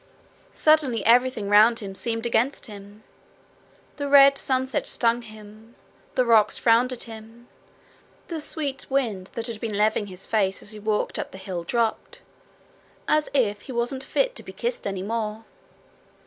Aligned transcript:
Suddenly 0.51 1.05
everything 1.05 1.47
round 1.47 1.73
about 1.73 1.83
him 1.83 1.93
seemed 1.93 2.25
against 2.25 2.65
him. 2.65 3.03
The 3.97 4.07
red 4.07 4.35
sunset 4.35 4.87
stung 4.87 5.21
him; 5.21 5.75
the 6.15 6.25
rocks 6.25 6.57
frowned 6.57 6.91
at 6.91 7.03
him; 7.03 7.47
the 8.27 8.41
sweet 8.41 8.87
wind 8.89 9.29
that 9.35 9.45
had 9.45 9.61
been 9.61 9.77
laving 9.77 10.07
his 10.07 10.25
face 10.25 10.63
as 10.63 10.71
he 10.71 10.79
walked 10.79 11.19
up 11.19 11.29
the 11.29 11.37
hill 11.37 11.63
dropped 11.63 12.21
as 13.07 13.29
if 13.35 13.61
he 13.61 13.71
wasn't 13.71 14.03
fit 14.03 14.35
to 14.37 14.41
be 14.41 14.53
kissed 14.53 14.87
any 14.87 15.03
more. 15.03 15.45